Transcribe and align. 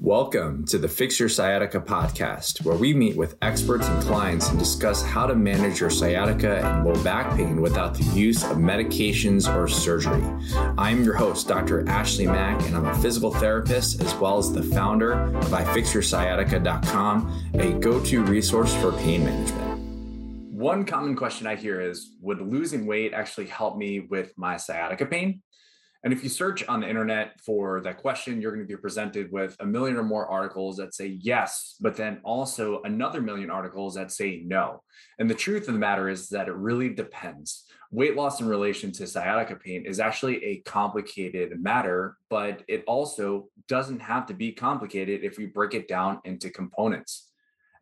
Welcome 0.00 0.64
to 0.66 0.78
the 0.78 0.86
Fix 0.86 1.18
Your 1.18 1.28
Sciatica 1.28 1.80
podcast, 1.80 2.64
where 2.64 2.76
we 2.76 2.94
meet 2.94 3.16
with 3.16 3.34
experts 3.42 3.88
and 3.88 4.00
clients 4.00 4.48
and 4.48 4.56
discuss 4.56 5.02
how 5.02 5.26
to 5.26 5.34
manage 5.34 5.80
your 5.80 5.90
sciatica 5.90 6.64
and 6.64 6.84
low 6.84 6.94
back 7.02 7.36
pain 7.36 7.60
without 7.60 7.94
the 7.94 8.04
use 8.04 8.44
of 8.44 8.58
medications 8.58 9.52
or 9.52 9.66
surgery. 9.66 10.22
I'm 10.78 11.02
your 11.02 11.14
host, 11.14 11.48
Dr. 11.48 11.88
Ashley 11.88 12.28
Mack, 12.28 12.62
and 12.62 12.76
I'm 12.76 12.86
a 12.86 12.94
physical 12.94 13.32
therapist 13.32 14.00
as 14.00 14.14
well 14.14 14.38
as 14.38 14.52
the 14.52 14.62
founder 14.62 15.14
of 15.14 15.46
iFixYourSciatica.com, 15.46 17.50
a 17.54 17.72
go 17.72 17.98
to 18.04 18.22
resource 18.22 18.72
for 18.76 18.92
pain 18.92 19.24
management. 19.24 19.80
One 20.52 20.84
common 20.84 21.16
question 21.16 21.48
I 21.48 21.56
hear 21.56 21.80
is 21.80 22.14
Would 22.20 22.40
losing 22.40 22.86
weight 22.86 23.14
actually 23.14 23.46
help 23.46 23.76
me 23.76 24.06
with 24.08 24.32
my 24.36 24.58
sciatica 24.58 25.06
pain? 25.06 25.42
And 26.04 26.12
if 26.12 26.22
you 26.22 26.28
search 26.28 26.66
on 26.68 26.80
the 26.80 26.88
internet 26.88 27.40
for 27.44 27.80
that 27.80 27.98
question, 27.98 28.40
you're 28.40 28.52
going 28.52 28.64
to 28.64 28.72
be 28.72 28.80
presented 28.80 29.32
with 29.32 29.56
a 29.58 29.66
million 29.66 29.96
or 29.96 30.04
more 30.04 30.28
articles 30.28 30.76
that 30.76 30.94
say 30.94 31.18
yes, 31.20 31.74
but 31.80 31.96
then 31.96 32.20
also 32.22 32.82
another 32.82 33.20
million 33.20 33.50
articles 33.50 33.94
that 33.96 34.12
say 34.12 34.42
no. 34.44 34.82
And 35.18 35.28
the 35.28 35.34
truth 35.34 35.66
of 35.66 35.74
the 35.74 35.80
matter 35.80 36.08
is 36.08 36.28
that 36.28 36.46
it 36.46 36.54
really 36.54 36.90
depends. 36.90 37.64
Weight 37.90 38.14
loss 38.14 38.40
in 38.40 38.46
relation 38.46 38.92
to 38.92 39.06
sciatica 39.08 39.56
pain 39.56 39.86
is 39.86 39.98
actually 39.98 40.44
a 40.44 40.60
complicated 40.60 41.60
matter, 41.60 42.16
but 42.30 42.62
it 42.68 42.84
also 42.86 43.48
doesn't 43.66 44.00
have 44.00 44.26
to 44.26 44.34
be 44.34 44.52
complicated 44.52 45.24
if 45.24 45.36
we 45.36 45.46
break 45.46 45.74
it 45.74 45.88
down 45.88 46.20
into 46.24 46.48
components. 46.50 47.30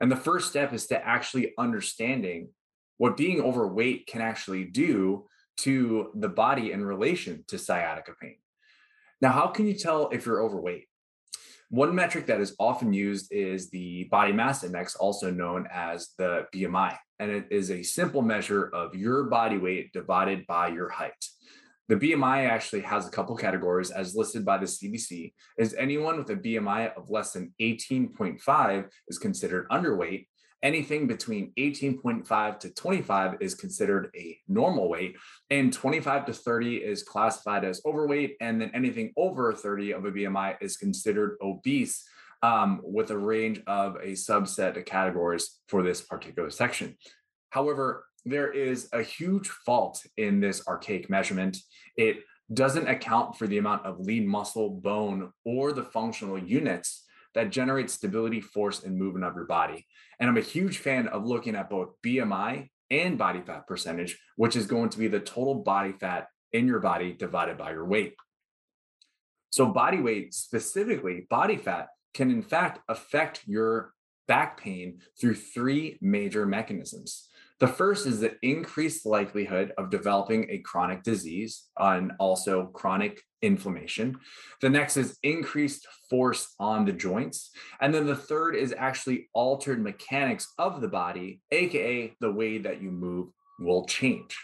And 0.01 0.11
the 0.11 0.17
first 0.17 0.49
step 0.49 0.73
is 0.73 0.87
to 0.87 1.07
actually 1.07 1.53
understanding 1.59 2.49
what 2.99 3.17
being 3.17 3.43
overweight 3.43 4.07
can 4.07 4.23
actually 4.23 4.65
do 4.65 5.27
to 5.59 6.11
the 6.15 6.29
body 6.29 6.73
in 6.73 6.85
relation 6.85 7.45
to 7.49 7.59
sciatica 7.59 8.13
pain. 8.21 8.37
Now, 9.21 9.33
how 9.33 9.49
can 9.49 9.67
you 9.67 9.75
tell 9.75 10.09
if 10.11 10.27
you're 10.27 10.43
overweight? 10.43 10.87
One 11.71 11.95
metric 11.95 12.27
that 12.27 12.41
is 12.41 12.55
often 12.61 12.93
used 12.93 13.33
is 13.33 13.71
the 13.71 14.05
body 14.05 14.33
mass 14.33 14.63
index, 14.63 14.95
also 14.95 15.31
known 15.31 15.67
as 15.73 16.11
the 16.17 16.47
BMI, 16.55 16.97
and 17.19 17.31
it 17.31 17.47
is 17.51 17.71
a 17.71 17.83
simple 17.83 18.23
measure 18.23 18.71
of 18.73 18.95
your 18.95 19.25
body 19.25 19.59
weight 19.59 19.93
divided 19.93 20.47
by 20.47 20.69
your 20.69 20.89
height. 20.89 21.27
The 21.89 21.97
BMI 21.97 22.49
actually 22.49 22.83
has 22.83 23.07
a 23.07 23.11
couple 23.11 23.37
categories 23.37 23.91
as 23.91 24.17
listed 24.17 24.45
by 24.45 24.59
the 24.59 24.67
CDC. 24.67 25.33
Is 25.57 25.75
anyone 25.75 26.19
with 26.19 26.31
a 26.31 26.37
BMI 26.37 26.97
of 26.97 27.11
less 27.11 27.33
than 27.33 27.53
18.5 27.61 28.89
is 29.09 29.19
considered 29.19 29.69
underweight, 29.69 30.27
anything 30.63 31.07
between 31.07 31.53
18.5 31.59 32.59
to 32.59 32.75
25 32.75 33.37
is 33.41 33.55
considered 33.55 34.11
a 34.17 34.37
normal 34.49 34.89
weight 34.89 35.17
and 35.51 35.73
25 35.73 36.27
to 36.27 36.33
30 36.33 36.77
is 36.77 37.03
classified 37.03 37.65
as 37.65 37.81
overweight 37.87 38.37
and 38.41 38.61
then 38.61 38.71
anything 38.75 39.13
over 39.17 39.53
30 39.53 39.93
of 39.93 40.05
a 40.07 40.11
bmi 40.11 40.57
is 40.61 40.77
considered 40.77 41.37
obese 41.43 42.05
um, 42.43 42.81
with 42.83 43.11
a 43.11 43.19
range 43.19 43.61
of 43.67 43.97
a 43.97 44.13
subset 44.13 44.77
of 44.77 44.85
categories 44.85 45.61
for 45.69 45.83
this 45.83 46.01
particular 46.01 46.51
section 46.51 46.97
however 47.51 48.07
there 48.27 48.53
is 48.53 48.89
a 48.93 49.03
huge 49.03 49.49
fault 49.49 50.05
in 50.17 50.41
this 50.41 50.67
archaic 50.69 51.09
measurement 51.09 51.59
it 51.97 52.19
doesn't 52.53 52.89
account 52.89 53.37
for 53.37 53.47
the 53.47 53.59
amount 53.59 53.85
of 53.85 54.01
lean 54.01 54.27
muscle 54.27 54.71
bone 54.71 55.33
or 55.45 55.73
the 55.73 55.83
functional 55.85 56.39
units 56.39 57.05
that 57.35 57.51
generate 57.51 57.91
stability, 57.91 58.41
force, 58.41 58.85
and 58.85 58.97
movement 58.97 59.25
of 59.25 59.35
your 59.35 59.45
body. 59.45 59.87
And 60.19 60.31
I'm 60.31 60.37
a 60.37 60.43
huge 60.43 60.79
fan 60.79 61.09
of 61.09 61.27
looking 61.27 61.55
at 61.55 61.69
both 61.69 61.95
BMI 62.05 62.71
and 62.91 63.19
body 63.19 63.43
fat 63.45 63.67
percentage, 63.67 64.19
which 64.37 64.57
is 64.57 64.67
going 64.67 64.91
to 64.91 64.99
be 64.99 65.09
the 65.09 65.21
total 65.21 65.57
body 65.57 65.93
fat 65.93 66.29
in 66.53 66.67
your 66.67 66.81
body 66.81 67.13
divided 67.13 67.59
by 67.59 67.73
your 67.73 67.85
weight. 67.85 68.15
So, 69.51 69.67
body 69.67 70.01
weight, 70.01 70.35
specifically 70.35 71.27
body 71.29 71.57
fat, 71.57 71.89
can 72.15 72.31
in 72.31 72.43
fact 72.43 72.81
affect 72.89 73.43
your 73.47 73.93
back 74.29 74.61
pain 74.61 75.01
through 75.21 75.35
three 75.35 75.99
major 76.01 76.47
mechanisms. 76.47 77.29
The 77.59 77.69
first 77.69 78.07
is 78.07 78.21
the 78.21 78.37
increased 78.43 79.07
likelihood 79.07 79.73
of 79.79 79.91
developing 79.91 80.47
a 80.51 80.59
chronic 80.59 81.03
disease 81.03 81.65
and 81.79 82.13
also 82.19 82.67
chronic 82.67 83.23
inflammation. 83.41 84.19
The 84.61 84.69
next 84.69 84.99
is 84.99 85.19
increased 85.23 85.87
force 86.11 86.55
on 86.61 86.85
the 86.85 86.93
joints. 86.93 87.51
And 87.81 87.95
then 87.95 88.07
the 88.07 88.17
third 88.17 88.57
is 88.57 88.75
actually 88.77 89.31
altered 89.33 89.83
mechanics 89.83 90.53
of 90.59 90.83
the 90.83 90.89
body, 90.89 91.41
AKA 91.51 92.15
the 92.21 92.33
way 92.33 92.59
that 92.59 92.83
you 92.83 92.91
move 92.91 93.29
will 93.59 93.87
change. 93.87 94.37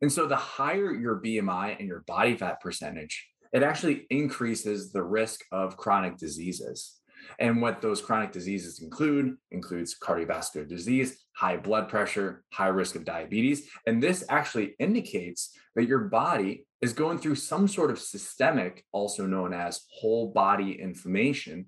And 0.00 0.10
so 0.10 0.26
the 0.26 0.36
higher 0.36 0.92
your 0.92 1.20
BMI 1.20 1.78
and 1.78 1.86
your 1.86 2.04
body 2.06 2.36
fat 2.36 2.60
percentage, 2.60 3.26
it 3.52 3.62
actually 3.62 4.06
increases 4.10 4.92
the 4.92 5.02
risk 5.02 5.40
of 5.52 5.76
chronic 5.76 6.16
diseases. 6.16 7.00
And 7.38 7.60
what 7.60 7.80
those 7.80 8.00
chronic 8.00 8.32
diseases 8.32 8.80
include 8.80 9.36
includes 9.50 9.96
cardiovascular 9.98 10.68
disease, 10.68 11.24
high 11.32 11.56
blood 11.56 11.88
pressure, 11.88 12.44
high 12.52 12.68
risk 12.68 12.94
of 12.94 13.04
diabetes. 13.04 13.68
And 13.86 14.02
this 14.02 14.24
actually 14.28 14.74
indicates 14.78 15.56
that 15.74 15.86
your 15.86 16.00
body 16.00 16.66
is 16.80 16.92
going 16.92 17.18
through 17.18 17.36
some 17.36 17.66
sort 17.66 17.90
of 17.90 17.98
systemic, 17.98 18.84
also 18.92 19.26
known 19.26 19.52
as 19.52 19.86
whole 19.90 20.32
body 20.32 20.80
inflammation. 20.80 21.66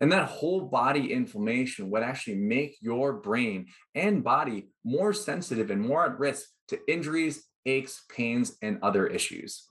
And 0.00 0.12
that 0.12 0.28
whole 0.28 0.62
body 0.62 1.12
inflammation 1.12 1.90
would 1.90 2.02
actually 2.02 2.36
make 2.36 2.76
your 2.80 3.14
brain 3.14 3.66
and 3.94 4.22
body 4.22 4.68
more 4.84 5.12
sensitive 5.12 5.70
and 5.70 5.80
more 5.80 6.06
at 6.06 6.18
risk 6.18 6.48
to 6.68 6.78
injuries, 6.90 7.44
aches, 7.66 8.04
pains, 8.08 8.56
and 8.62 8.78
other 8.82 9.06
issues. 9.06 9.68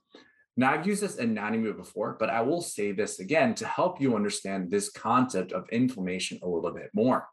Now, 0.60 0.72
I've 0.72 0.88
used 0.88 1.04
this 1.04 1.20
anatomy 1.20 1.72
before, 1.72 2.18
but 2.20 2.32
I 2.32 2.42
will 2.42 2.62
say 2.62 2.92
this 2.92 3.20
again 3.20 3.54
to 3.56 3.68
help 3.68 4.02
you 4.02 4.16
understand 4.16 4.72
this 4.72 4.90
concept 4.90 5.52
of 5.52 5.70
inflammation 5.70 6.40
a 6.42 6.48
little 6.48 6.72
bit 6.72 6.90
more. 6.96 7.28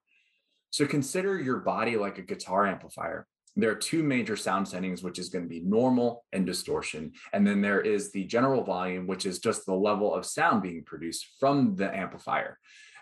So, 0.71 0.87
consider 0.87 1.41
your 1.41 1.61
body 1.61 1.97
like 1.97 2.19
a 2.19 2.23
guitar 2.23 2.67
amplifier. 2.67 3.27
There 3.57 3.71
are 3.71 3.77
two 3.77 4.03
major 4.03 4.37
sound 4.37 4.69
settings, 4.69 5.03
which 5.03 5.19
is 5.19 5.31
going 5.31 5.45
to 5.45 5.49
be 5.49 5.61
normal 5.61 6.25
and 6.33 6.45
distortion. 6.45 7.13
And 7.33 7.47
then 7.47 7.63
there 7.63 7.81
is 7.81 8.13
the 8.13 8.25
general 8.25 8.63
volume, 8.63 9.07
which 9.07 9.25
is 9.25 9.39
just 9.39 9.65
the 9.65 9.75
level 9.75 10.13
of 10.13 10.27
sound 10.27 10.63
being 10.63 10.83
produced 10.85 11.27
from 11.41 11.77
the 11.77 11.97
amplifier. 11.97 12.59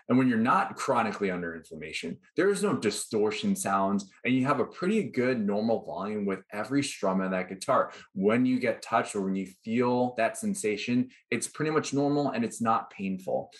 And 0.09 0.17
when 0.17 0.27
you're 0.27 0.37
not 0.37 0.75
chronically 0.75 1.31
under 1.31 1.55
inflammation, 1.55 2.17
there 2.35 2.49
is 2.49 2.61
no 2.61 2.75
distortion 2.75 3.55
sounds, 3.55 4.09
and 4.25 4.33
you 4.33 4.45
have 4.45 4.59
a 4.59 4.65
pretty 4.65 5.03
good 5.03 5.39
normal 5.39 5.85
volume 5.85 6.25
with 6.25 6.39
every 6.51 6.83
strum 6.83 7.21
of 7.21 7.31
that 7.31 7.49
guitar. 7.49 7.91
When 8.13 8.45
you 8.45 8.59
get 8.59 8.81
touched 8.81 9.15
or 9.15 9.21
when 9.21 9.35
you 9.35 9.47
feel 9.63 10.13
that 10.17 10.37
sensation, 10.37 11.09
it's 11.31 11.47
pretty 11.47 11.71
much 11.71 11.93
normal 11.93 12.31
and 12.31 12.43
it's 12.43 12.61
not 12.61 12.89
painful. 12.89 13.51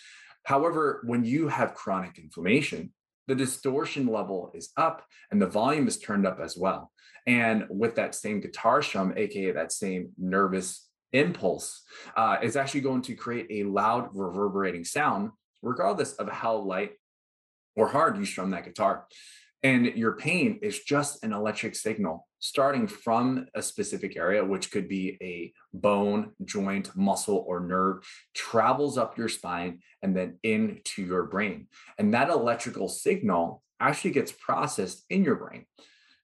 However, 0.44 1.02
when 1.06 1.24
you 1.24 1.48
have 1.48 1.74
chronic 1.74 2.18
inflammation, 2.18 2.92
the 3.26 3.34
distortion 3.34 4.06
level 4.06 4.52
is 4.54 4.70
up 4.76 5.02
and 5.30 5.40
the 5.40 5.46
volume 5.46 5.88
is 5.88 5.98
turned 5.98 6.26
up 6.26 6.40
as 6.40 6.56
well. 6.56 6.92
And 7.26 7.64
with 7.70 7.94
that 7.94 8.14
same 8.14 8.40
guitar 8.40 8.82
strum, 8.82 9.14
aka 9.16 9.52
that 9.52 9.72
same 9.72 10.10
nervous 10.18 10.86
impulse, 11.14 11.82
uh, 12.16 12.36
actually 12.56 12.82
going 12.82 13.00
to 13.02 13.14
create 13.14 13.46
a 13.50 13.68
loud 13.68 14.10
reverberating 14.12 14.84
sound 14.84 15.30
regardless 15.64 16.12
of 16.14 16.28
how 16.28 16.56
light 16.56 16.92
or 17.76 17.88
hard 17.88 18.16
you 18.16 18.24
strum 18.24 18.50
that 18.50 18.64
guitar. 18.64 19.06
And 19.62 19.86
your 19.86 20.12
pain 20.16 20.58
is 20.62 20.80
just 20.80 21.24
an 21.24 21.32
electric 21.32 21.74
signal 21.74 22.28
starting 22.38 22.86
from 22.86 23.46
a 23.54 23.62
specific 23.62 24.18
area, 24.18 24.44
which 24.44 24.70
could 24.70 24.86
be 24.86 25.16
a 25.22 25.50
bone, 25.72 26.32
joint, 26.44 26.94
muscle, 26.94 27.42
or 27.48 27.60
nerve, 27.60 28.06
travels 28.34 28.98
up 28.98 29.16
your 29.16 29.30
spine 29.30 29.80
and 30.02 30.14
then 30.14 30.38
into 30.42 31.02
your 31.02 31.24
brain. 31.24 31.66
And 31.98 32.12
that 32.12 32.28
electrical 32.28 32.90
signal 32.90 33.62
actually 33.80 34.10
gets 34.10 34.30
processed 34.30 35.06
in 35.08 35.24
your 35.24 35.36
brain. 35.36 35.64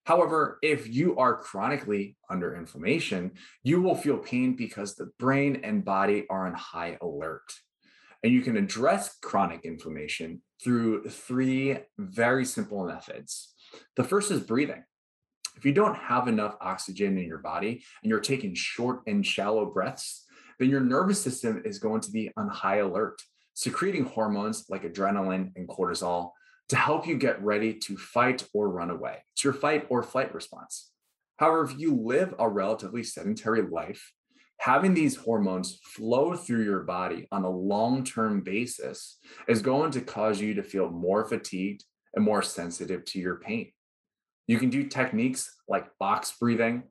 However, 0.04 0.58
if 0.60 0.86
you 0.88 1.16
are 1.16 1.38
chronically 1.38 2.18
under 2.28 2.54
inflammation, 2.54 3.32
you 3.62 3.80
will 3.80 3.94
feel 3.94 4.18
pain 4.18 4.56
because 4.56 4.94
the 4.94 5.10
brain 5.18 5.62
and 5.64 5.82
body 5.82 6.26
are 6.28 6.46
on 6.46 6.52
high 6.52 6.98
alert. 7.00 7.50
And 8.22 8.32
you 8.32 8.42
can 8.42 8.56
address 8.56 9.16
chronic 9.22 9.64
inflammation 9.64 10.42
through 10.62 11.08
three 11.08 11.78
very 11.98 12.44
simple 12.44 12.86
methods. 12.86 13.54
The 13.96 14.04
first 14.04 14.30
is 14.30 14.40
breathing. 14.40 14.84
If 15.56 15.64
you 15.64 15.72
don't 15.72 15.96
have 15.96 16.28
enough 16.28 16.56
oxygen 16.60 17.18
in 17.18 17.26
your 17.26 17.38
body 17.38 17.82
and 18.02 18.10
you're 18.10 18.20
taking 18.20 18.54
short 18.54 19.00
and 19.06 19.24
shallow 19.24 19.66
breaths, 19.66 20.26
then 20.58 20.70
your 20.70 20.80
nervous 20.80 21.20
system 21.20 21.62
is 21.64 21.78
going 21.78 22.02
to 22.02 22.10
be 22.10 22.30
on 22.36 22.48
high 22.48 22.78
alert, 22.78 23.22
secreting 23.54 24.04
hormones 24.04 24.66
like 24.68 24.82
adrenaline 24.82 25.52
and 25.56 25.68
cortisol 25.68 26.32
to 26.68 26.76
help 26.76 27.06
you 27.06 27.16
get 27.16 27.42
ready 27.42 27.74
to 27.74 27.96
fight 27.96 28.46
or 28.54 28.68
run 28.68 28.90
away. 28.90 29.18
It's 29.32 29.42
your 29.42 29.52
fight 29.52 29.86
or 29.88 30.02
flight 30.02 30.34
response. 30.34 30.90
However, 31.36 31.64
if 31.64 31.78
you 31.78 31.96
live 31.96 32.34
a 32.38 32.48
relatively 32.48 33.02
sedentary 33.02 33.62
life, 33.62 34.12
having 34.60 34.92
these 34.92 35.16
hormones 35.16 35.80
flow 35.82 36.36
through 36.36 36.62
your 36.62 36.80
body 36.80 37.26
on 37.32 37.44
a 37.44 37.50
long 37.50 38.04
term 38.04 38.42
basis 38.42 39.18
is 39.48 39.62
going 39.62 39.90
to 39.90 40.02
cause 40.02 40.38
you 40.38 40.52
to 40.52 40.62
feel 40.62 40.90
more 40.90 41.24
fatigued 41.24 41.82
and 42.14 42.22
more 42.22 42.42
sensitive 42.42 43.02
to 43.06 43.18
your 43.18 43.36
pain. 43.36 43.72
You 44.46 44.58
can 44.58 44.68
do 44.68 44.84
techniques 44.84 45.50
like 45.66 45.96
box 45.98 46.34
breathing 46.38 46.82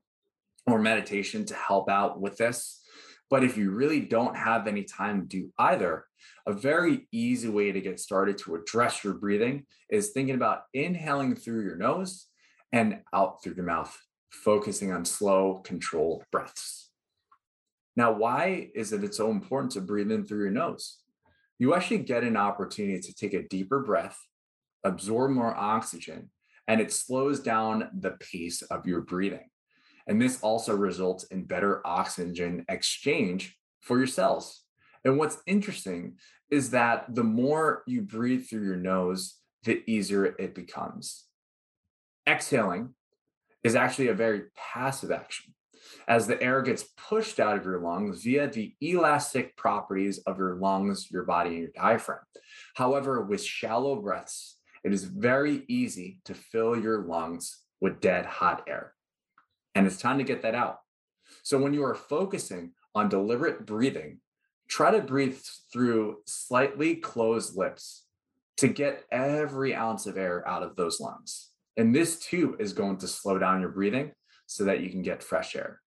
or 0.65 0.79
meditation 0.79 1.45
to 1.45 1.53
help 1.53 1.89
out 1.89 2.19
with 2.19 2.37
this. 2.37 2.81
But 3.29 3.43
if 3.43 3.55
you 3.55 3.69
really 3.69 3.99
don't 3.99 4.35
have 4.35 4.65
any 4.65 4.83
time 4.83 5.21
to 5.21 5.27
do 5.27 5.53
either, 5.59 6.05
a 6.47 6.53
very 6.53 7.07
easy 7.11 7.49
way 7.49 7.71
to 7.71 7.81
get 7.81 7.99
started 7.99 8.39
to 8.39 8.55
address 8.55 9.03
your 9.03 9.13
breathing 9.13 9.65
is 9.91 10.09
thinking 10.09 10.33
about 10.33 10.63
inhaling 10.73 11.35
through 11.35 11.63
your 11.65 11.75
nose 11.75 12.25
and 12.71 13.01
out 13.13 13.43
through 13.43 13.53
your 13.53 13.65
mouth, 13.65 13.95
focusing 14.31 14.91
on 14.91 15.05
slow, 15.05 15.61
controlled 15.63 16.23
breaths. 16.31 16.88
Now, 17.95 18.11
why 18.13 18.69
is 18.75 18.93
it 18.93 19.03
it's 19.03 19.17
so 19.17 19.31
important 19.31 19.73
to 19.73 19.81
breathe 19.81 20.11
in 20.11 20.25
through 20.25 20.43
your 20.43 20.51
nose? 20.51 20.99
You 21.57 21.73
actually 21.73 21.99
get 21.99 22.23
an 22.23 22.37
opportunity 22.37 22.99
to 22.99 23.13
take 23.13 23.33
a 23.33 23.47
deeper 23.47 23.79
breath, 23.79 24.17
absorb 24.83 25.31
more 25.31 25.55
oxygen, 25.55 26.29
and 26.67 26.79
it 26.79 26.93
slows 26.93 27.39
down 27.39 27.89
the 27.99 28.11
pace 28.11 28.61
of 28.61 28.85
your 28.85 29.01
breathing. 29.01 29.49
And 30.07 30.21
this 30.21 30.41
also 30.41 30.75
results 30.75 31.25
in 31.25 31.43
better 31.43 31.85
oxygen 31.85 32.65
exchange 32.69 33.57
for 33.81 33.97
your 33.97 34.07
cells. 34.07 34.63
And 35.03 35.17
what's 35.17 35.41
interesting 35.45 36.17
is 36.49 36.71
that 36.71 37.13
the 37.13 37.23
more 37.23 37.83
you 37.85 38.01
breathe 38.01 38.47
through 38.47 38.65
your 38.65 38.75
nose, 38.75 39.35
the 39.63 39.83
easier 39.85 40.25
it 40.25 40.55
becomes. 40.55 41.25
Exhaling 42.27 42.93
is 43.63 43.75
actually 43.75 44.07
a 44.07 44.13
very 44.13 44.43
passive 44.55 45.11
action 45.11 45.53
as 46.07 46.27
the 46.27 46.41
air 46.41 46.61
gets 46.61 46.83
pushed 46.97 47.39
out 47.39 47.57
of 47.57 47.65
your 47.65 47.79
lungs 47.79 48.23
via 48.23 48.47
the 48.47 48.73
elastic 48.81 49.55
properties 49.57 50.19
of 50.19 50.37
your 50.37 50.55
lungs, 50.55 51.09
your 51.11 51.23
body, 51.23 51.49
and 51.49 51.59
your 51.59 51.71
diaphragm. 51.75 52.19
However, 52.75 53.21
with 53.21 53.43
shallow 53.43 54.01
breaths, 54.01 54.57
it 54.83 54.93
is 54.93 55.03
very 55.03 55.63
easy 55.67 56.19
to 56.25 56.33
fill 56.33 56.77
your 56.79 57.03
lungs 57.03 57.59
with 57.81 58.01
dead 58.01 58.25
hot 58.25 58.63
air. 58.67 58.93
And 59.75 59.85
it's 59.85 59.97
time 59.97 60.17
to 60.17 60.23
get 60.23 60.41
that 60.41 60.55
out. 60.55 60.79
So 61.43 61.57
when 61.59 61.73
you 61.73 61.83
are 61.83 61.95
focusing 61.95 62.71
on 62.95 63.09
deliberate 63.09 63.65
breathing, 63.65 64.19
try 64.67 64.91
to 64.91 65.01
breathe 65.01 65.37
through 65.71 66.17
slightly 66.25 66.95
closed 66.95 67.55
lips 67.57 68.05
to 68.57 68.67
get 68.67 69.03
every 69.11 69.73
ounce 69.73 70.05
of 70.05 70.17
air 70.17 70.47
out 70.47 70.63
of 70.63 70.75
those 70.75 70.99
lungs. 70.99 71.49
And 71.77 71.95
this 71.95 72.19
too 72.19 72.57
is 72.59 72.73
going 72.73 72.97
to 72.97 73.07
slow 73.07 73.37
down 73.37 73.61
your 73.61 73.69
breathing 73.69 74.11
so 74.49 74.65
that 74.65 74.81
you 74.81 74.89
can 74.89 75.03
get 75.03 75.21
fresh 75.21 75.55
air. 75.55 75.79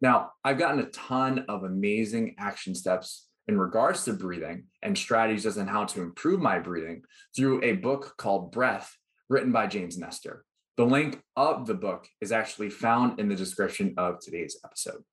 Now, 0.00 0.30
I've 0.42 0.58
gotten 0.58 0.80
a 0.80 0.86
ton 0.86 1.44
of 1.48 1.64
amazing 1.64 2.36
action 2.38 2.74
steps 2.74 3.28
in 3.46 3.58
regards 3.58 4.04
to 4.04 4.14
breathing 4.14 4.64
and 4.82 4.96
strategies 4.96 5.58
on 5.58 5.66
how 5.66 5.84
to 5.84 6.00
improve 6.00 6.40
my 6.40 6.58
breathing 6.58 7.02
through 7.36 7.62
a 7.62 7.72
book 7.72 8.14
called 8.16 8.52
Breath, 8.52 8.96
written 9.28 9.52
by 9.52 9.66
James 9.66 9.98
Nestor. 9.98 10.46
The 10.78 10.86
link 10.86 11.20
of 11.36 11.66
the 11.66 11.74
book 11.74 12.08
is 12.22 12.32
actually 12.32 12.70
found 12.70 13.20
in 13.20 13.28
the 13.28 13.36
description 13.36 13.94
of 13.98 14.18
today's 14.18 14.58
episode. 14.64 15.04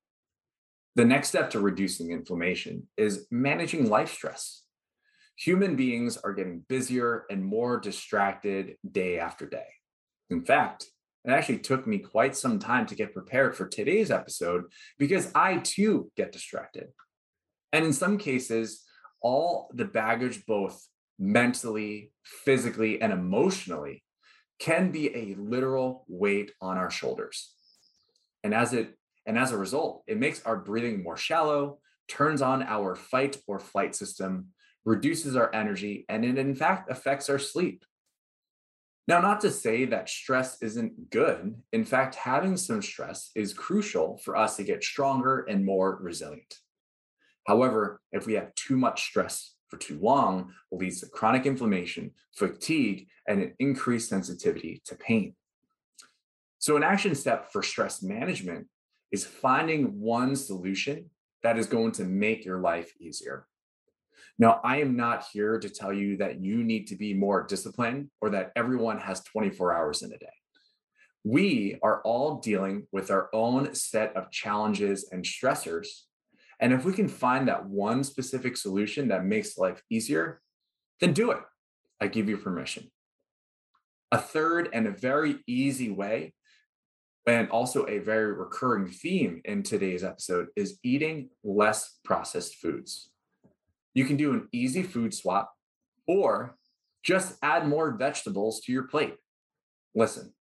The 0.96 1.06
next 1.06 1.28
step 1.28 1.50
to 1.52 1.60
reducing 1.60 2.12
inflammation 2.12 2.88
is 2.96 3.28
managing 3.32 3.90
life 3.90 4.14
stress. 4.14 4.64
Human 5.38 5.76
beings 5.76 6.16
are 6.16 6.34
getting 6.34 6.64
busier 6.70 7.26
and 7.30 7.44
more 7.44 7.80
distracted 7.80 8.78
day 8.90 9.20
after 9.20 9.46
day. 9.46 9.68
In 10.30 10.46
fact, 10.46 10.88
it 11.24 11.32
actually 11.32 11.60
took 11.60 11.86
me 11.86 12.00
quite 12.00 12.36
some 12.36 12.60
time 12.60 12.86
to 12.88 12.96
get 12.96 13.14
prepared 13.14 13.56
for 13.56 13.68
today's 13.68 14.10
episode 14.10 14.64
because 14.98 15.32
I 15.36 15.58
too 15.58 16.12
get 16.18 16.32
distracted. 16.32 16.88
And 17.72 17.86
in 17.86 17.94
some 17.94 18.18
cases, 18.18 18.84
all 19.22 19.70
the 19.74 19.86
baggage, 19.86 20.46
both 20.46 20.84
mentally, 21.20 22.12
physically, 22.24 23.02
and 23.02 23.14
emotionally, 23.14 24.04
can 24.60 24.92
be 24.92 25.16
a 25.16 25.36
literal 25.40 26.06
weight 26.08 26.52
on 26.62 26.78
our 26.78 26.90
shoulders. 26.90 27.54
And 28.44 28.54
as 28.54 28.74
it 28.74 28.98
and 29.28 29.38
as 29.38 29.52
a 29.52 29.58
result, 29.58 30.04
it 30.08 30.18
makes 30.18 30.44
our 30.44 30.58
breathing 30.58 31.04
more 31.04 31.16
shallow, 31.18 31.80
turns 32.08 32.42
on 32.42 32.64
our 32.64 32.96
fight 32.96 33.38
or 33.48 33.60
flight 33.60 33.96
system, 33.96 34.48
reduces 34.84 35.36
our 35.36 35.54
energy, 35.54 36.06
and 36.10 36.26
it 36.26 36.40
in 36.40 36.56
fact 36.56 36.90
affects 36.90 37.30
our 37.30 37.38
sleep. 37.38 37.86
Now, 39.08 39.20
not 39.20 39.42
to 39.42 39.52
say 39.52 39.86
that 39.86 40.10
stress 40.10 40.62
isn't 40.62 41.10
good. 41.10 41.56
In 41.74 41.84
fact, 41.84 42.16
having 42.16 42.56
some 42.56 42.82
stress 42.82 43.32
is 43.36 43.54
crucial 43.54 44.18
for 44.18 44.36
us 44.36 44.58
to 44.58 44.64
get 44.64 44.84
stronger 44.84 45.46
and 45.50 45.66
more 45.66 45.98
resilient. 46.02 46.60
However, 47.48 48.00
if 48.12 48.28
we 48.28 48.34
have 48.34 48.54
too 48.56 48.78
much 48.78 49.04
stress 49.04 49.56
for 49.70 49.78
too 49.78 50.00
long, 50.00 50.54
it 50.72 50.76
leads 50.76 51.00
to 51.00 51.08
chronic 51.08 51.46
inflammation, 51.46 52.12
fatigue, 52.36 53.08
and 53.28 53.42
an 53.42 53.54
increased 53.60 54.10
sensitivity 54.10 54.82
to 54.86 54.96
pain. 54.96 55.36
So, 56.60 56.78
an 56.78 56.84
action 56.84 57.16
step 57.16 57.52
for 57.52 57.64
stress 57.64 58.04
management 58.04 58.68
is 59.12 59.26
finding 59.26 60.00
one 60.00 60.36
solution 60.36 61.10
that 61.42 61.58
is 61.58 61.66
going 61.66 61.92
to 61.94 62.04
make 62.04 62.46
your 62.46 62.60
life 62.60 62.94
easier. 63.00 63.48
Now, 64.42 64.60
I 64.64 64.78
am 64.78 64.96
not 64.96 65.26
here 65.32 65.60
to 65.60 65.70
tell 65.70 65.94
you 65.94 66.18
that 66.18 66.42
you 66.42 66.64
need 66.64 66.88
to 66.88 66.96
be 66.96 67.14
more 67.14 67.44
disciplined 67.44 68.10
or 68.22 68.32
that 68.32 68.52
everyone 68.56 68.98
has 68.98 69.22
24 69.22 69.72
hours 69.72 70.02
in 70.02 70.12
a 70.12 70.18
day. 70.18 70.34
We 71.24 71.78
are 71.84 72.02
all 72.02 72.40
dealing 72.40 72.88
with 72.92 73.12
our 73.12 73.30
own 73.34 73.76
set 73.76 74.16
of 74.16 74.32
challenges 74.32 75.10
and 75.12 75.24
stressors. 75.24 75.90
And 76.60 76.74
if 76.74 76.86
we 76.86 76.92
can 76.92 77.08
find 77.08 77.48
that 77.48 77.68
one 77.68 78.04
specific 78.04 78.58
solution 78.58 79.10
that 79.10 79.26
makes 79.26 79.60
life 79.60 79.84
easier, 79.92 80.42
then 81.00 81.14
do 81.14 81.30
it. 81.30 81.42
I 82.00 82.08
give 82.08 82.28
you 82.28 82.38
permission. 82.38 82.90
A 84.12 84.18
third 84.18 84.70
and 84.74 84.88
a 84.88 84.92
very 84.92 85.36
easy 85.46 85.92
way, 85.92 86.34
and 87.28 87.48
also 87.52 87.86
a 87.86 88.00
very 88.00 88.34
recurring 88.34 88.88
theme 88.88 89.42
in 89.46 89.62
today's 89.62 90.04
episode, 90.04 90.48
is 90.56 90.80
eating 90.84 91.30
less 91.44 92.00
processed 92.04 92.56
foods. 92.56 93.12
You 93.94 94.06
can 94.06 94.18
do 94.18 94.34
an 94.34 94.48
easy 94.52 94.84
food 94.84 95.14
swap 95.14 95.52
or 96.08 96.58
just 97.04 97.38
add 97.42 97.68
more 97.68 97.92
vegetables 97.98 98.62
to 98.62 98.72
your 98.72 98.84
plate. 98.84 99.16
Listen, 99.96 100.34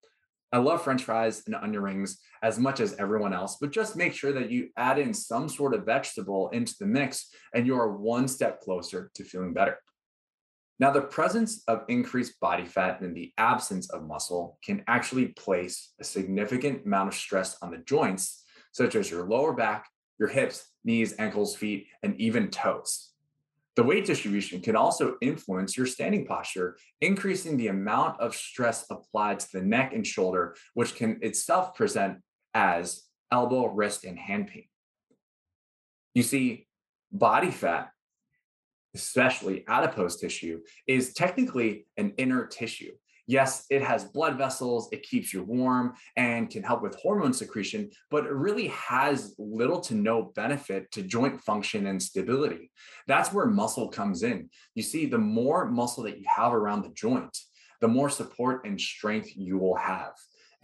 I 0.52 0.58
love 0.58 0.82
french 0.82 1.04
fries 1.04 1.42
and 1.46 1.54
onion 1.54 1.82
rings 1.82 2.18
as 2.42 2.58
much 2.58 2.80
as 2.80 2.96
everyone 2.98 3.32
else, 3.32 3.58
but 3.60 3.70
just 3.70 3.96
make 3.96 4.12
sure 4.12 4.32
that 4.32 4.50
you 4.50 4.68
add 4.76 4.98
in 4.98 5.14
some 5.14 5.48
sort 5.48 5.74
of 5.74 5.86
vegetable 5.86 6.48
into 6.50 6.74
the 6.78 6.86
mix 6.86 7.28
and 7.54 7.66
you 7.66 7.76
are 7.76 7.96
one 7.96 8.26
step 8.26 8.60
closer 8.60 9.10
to 9.14 9.24
feeling 9.24 9.52
better. 9.52 9.78
Now, 10.80 10.90
the 10.90 11.02
presence 11.02 11.62
of 11.68 11.84
increased 11.88 12.40
body 12.40 12.64
fat 12.64 13.02
and 13.02 13.14
the 13.14 13.32
absence 13.36 13.90
of 13.90 14.06
muscle 14.06 14.58
can 14.64 14.82
actually 14.88 15.26
place 15.26 15.92
a 16.00 16.04
significant 16.04 16.86
amount 16.86 17.08
of 17.08 17.14
stress 17.14 17.58
on 17.60 17.70
the 17.70 17.78
joints, 17.78 18.44
such 18.72 18.94
as 18.94 19.10
your 19.10 19.28
lower 19.28 19.52
back, 19.52 19.88
your 20.18 20.28
hips, 20.28 20.66
knees, 20.82 21.14
ankles, 21.18 21.54
feet, 21.54 21.86
and 22.02 22.18
even 22.18 22.48
toes. 22.48 23.09
The 23.80 23.86
weight 23.86 24.04
distribution 24.04 24.60
can 24.60 24.76
also 24.76 25.16
influence 25.22 25.74
your 25.74 25.86
standing 25.86 26.26
posture, 26.26 26.76
increasing 27.00 27.56
the 27.56 27.68
amount 27.68 28.20
of 28.20 28.34
stress 28.34 28.84
applied 28.90 29.40
to 29.40 29.48
the 29.54 29.62
neck 29.62 29.94
and 29.94 30.06
shoulder, 30.06 30.54
which 30.74 30.94
can 30.94 31.18
itself 31.22 31.74
present 31.74 32.18
as 32.52 33.04
elbow, 33.32 33.68
wrist, 33.68 34.04
and 34.04 34.18
hand 34.18 34.48
pain. 34.48 34.66
You 36.12 36.22
see, 36.22 36.66
body 37.10 37.50
fat, 37.50 37.88
especially 38.94 39.64
adipose 39.66 40.20
tissue, 40.20 40.60
is 40.86 41.14
technically 41.14 41.86
an 41.96 42.12
inner 42.18 42.44
tissue, 42.44 42.92
Yes, 43.30 43.64
it 43.70 43.80
has 43.80 44.06
blood 44.06 44.36
vessels, 44.36 44.88
it 44.90 45.04
keeps 45.04 45.32
you 45.32 45.44
warm 45.44 45.94
and 46.16 46.50
can 46.50 46.64
help 46.64 46.82
with 46.82 46.96
hormone 46.96 47.32
secretion, 47.32 47.88
but 48.10 48.26
it 48.26 48.32
really 48.32 48.66
has 48.66 49.36
little 49.38 49.80
to 49.82 49.94
no 49.94 50.32
benefit 50.34 50.90
to 50.90 51.02
joint 51.02 51.40
function 51.40 51.86
and 51.86 52.02
stability. 52.02 52.72
That's 53.06 53.32
where 53.32 53.46
muscle 53.46 53.88
comes 53.88 54.24
in. 54.24 54.50
You 54.74 54.82
see, 54.82 55.06
the 55.06 55.18
more 55.18 55.64
muscle 55.66 56.02
that 56.02 56.18
you 56.18 56.24
have 56.34 56.52
around 56.52 56.82
the 56.82 56.92
joint, 56.92 57.38
the 57.80 57.86
more 57.86 58.10
support 58.10 58.66
and 58.66 58.80
strength 58.80 59.30
you 59.36 59.58
will 59.58 59.76
have. 59.76 60.10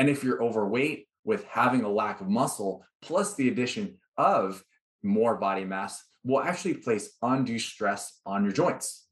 And 0.00 0.08
if 0.08 0.25
you're 0.25 0.42
overweight 0.42 1.06
with 1.23 1.44
having 1.44 1.85
a 1.85 1.88
lack 1.88 2.20
of 2.20 2.28
muscle, 2.28 2.85
plus 3.00 3.37
the 3.37 3.49
addition 3.49 3.99
of 4.16 4.61
more 5.04 5.37
body 5.37 5.64
mass, 5.64 6.02
will 6.25 6.42
actually 6.42 6.75
place 6.75 7.16
undue 7.23 7.61
stress 7.61 8.18
on 8.26 8.42
your 8.42 8.52
joints. 8.52 9.05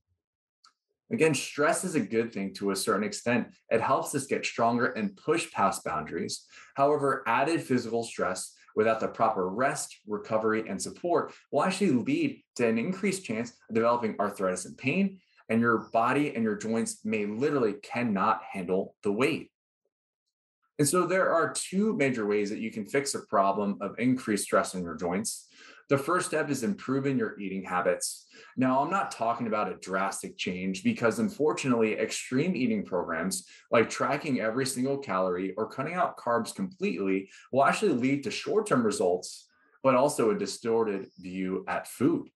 Again, 1.13 1.35
stress 1.35 1.85
is 1.85 1.95
a 1.95 2.01
good 2.01 2.33
thing 2.33 2.55
to 2.55 2.71
a 2.71 2.77
certain 2.77 3.05
extent. 3.05 3.49
It 3.71 3.81
helps 3.81 4.15
us 4.15 4.27
get 4.27 4.45
stronger 4.45 4.87
and 4.87 5.17
push 5.17 5.51
past 5.53 5.85
boundaries. 5.85 6.47
However, 6.75 7.23
added 7.27 7.63
physical 7.63 8.03
stress 8.05 8.55
without 8.75 9.01
the 9.01 9.09
proper 9.09 9.49
rest, 9.49 9.99
recovery, 10.07 10.65
and 10.69 10.81
support 10.81 11.33
will 11.53 11.63
actually 11.63 11.93
lead 11.93 12.43
to 12.57 12.67
an 12.67 12.79
increased 12.79 13.25
chance 13.25 13.53
of 13.69 13.75
developing 13.75 14.17
arthritis 14.19 14.65
and 14.65 14.77
pain, 14.77 15.21
and 15.49 15.61
your 15.61 15.91
body 15.93 16.35
and 16.35 16.43
your 16.43 16.57
joints 16.57 17.05
may 17.05 17.27
literally 17.27 17.75
cannot 17.75 18.43
handle 18.51 18.97
the 19.03 19.13
weight. 19.13 19.51
And 20.79 20.89
so 20.89 21.07
there 21.07 21.31
are 21.31 21.53
two 21.53 21.95
major 21.95 22.27
ways 22.27 22.51
that 22.51 22.59
you 22.59 22.73
can 22.73 22.85
fix 22.85 23.15
a 23.15 23.21
problem 23.21 23.79
of 23.81 23.99
increased 23.99 24.45
stress 24.45 24.75
in 24.75 24.83
your 24.83 24.97
joints. 24.97 25.49
The 25.91 25.99
first 25.99 26.29
step 26.29 26.49
is 26.49 26.63
improving 26.63 27.19
your 27.19 27.39
eating 27.39 27.63
habits. 27.63 28.27
Now, 28.57 28.81
I'm 28.81 28.91
not 28.91 29.11
talking 29.11 29.47
about 29.47 29.71
a 29.71 29.77
drastic 29.77 30.39
change 30.39 30.83
because 30.83 31.19
unfortunately, 31.19 31.95
extreme 31.99 32.57
eating 32.57 32.85
programs 32.85 33.47
like 33.71 33.91
tracking 33.91 34.41
every 34.41 34.65
single 34.65 34.99
calorie 34.99 35.53
or 35.57 35.69
cutting 35.69 35.95
out 35.95 36.17
carbs 36.17 36.55
completely 36.55 37.29
will 37.53 37.65
actually 37.65 37.93
lead 37.93 38.25
to 38.25 38.31
short 38.31 38.67
term 38.67 38.85
results, 38.85 39.49
but 39.83 39.95
also 39.95 40.31
a 40.31 40.39
distorted 40.39 41.07
view 41.19 41.65
at 41.69 41.87
food. 41.87 42.29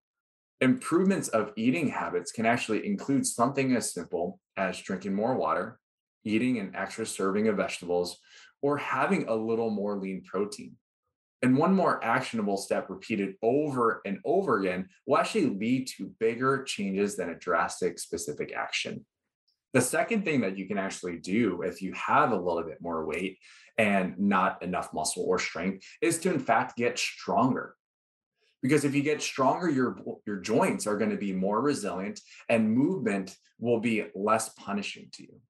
Improvements 0.60 1.28
of 1.28 1.52
eating 1.56 1.88
habits 1.88 2.32
can 2.32 2.44
actually 2.44 2.84
include 2.84 3.24
something 3.24 3.74
as 3.76 3.94
simple 3.94 4.40
as 4.56 4.78
drinking 4.80 5.14
more 5.14 5.36
water, 5.36 5.78
eating 6.24 6.58
an 6.58 6.72
extra 6.74 7.06
serving 7.06 7.48
of 7.48 7.56
vegetables, 7.56 8.18
or 8.60 8.76
having 8.76 9.28
a 9.28 9.34
little 9.34 9.70
more 9.70 9.96
lean 9.96 10.22
protein. 10.24 10.76
And 11.42 11.56
one 11.56 11.72
more 11.72 12.02
actionable 12.04 12.56
step 12.56 12.90
repeated 12.90 13.34
over 13.42 14.00
and 14.04 14.18
over 14.24 14.58
again 14.58 14.88
will 15.06 15.18
actually 15.18 15.46
lead 15.46 15.86
to 15.96 16.12
bigger 16.18 16.64
changes 16.64 17.16
than 17.16 17.30
a 17.30 17.38
drastic 17.38 17.98
specific 17.98 18.52
action. 18.52 19.06
The 19.72 19.80
second 19.80 20.24
thing 20.24 20.40
that 20.40 20.58
you 20.58 20.66
can 20.66 20.78
actually 20.78 21.18
do 21.18 21.62
if 21.62 21.80
you 21.82 21.92
have 21.92 22.32
a 22.32 22.36
little 22.36 22.64
bit 22.64 22.80
more 22.80 23.04
weight 23.04 23.38
and 23.76 24.18
not 24.18 24.62
enough 24.62 24.92
muscle 24.92 25.24
or 25.28 25.38
strength 25.38 25.84
is 26.00 26.18
to, 26.20 26.32
in 26.32 26.40
fact, 26.40 26.76
get 26.76 26.98
stronger. 26.98 27.74
Because 28.62 28.84
if 28.84 28.94
you 28.94 29.02
get 29.02 29.22
stronger, 29.22 29.70
your, 29.70 29.96
your 30.26 30.38
joints 30.38 30.86
are 30.86 30.98
going 30.98 31.10
to 31.10 31.16
be 31.16 31.32
more 31.32 31.60
resilient 31.60 32.20
and 32.48 32.74
movement 32.74 33.36
will 33.60 33.78
be 33.78 34.06
less 34.14 34.48
punishing 34.50 35.08
to 35.12 35.22
you. 35.22 35.40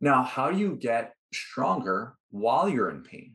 Now, 0.00 0.22
how 0.22 0.50
do 0.50 0.58
you 0.58 0.74
get 0.74 1.14
stronger 1.32 2.16
while 2.30 2.68
you're 2.68 2.90
in 2.90 3.02
pain? 3.02 3.34